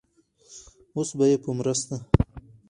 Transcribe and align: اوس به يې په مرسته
اوس 0.95 1.09
به 1.17 1.25
يې 1.31 1.37
په 1.43 1.49
مرسته 1.59 1.95